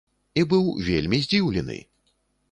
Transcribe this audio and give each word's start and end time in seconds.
І 0.41 0.43
быў 0.53 0.63
вельмі 0.87 1.19
здзіўлены! 1.25 1.77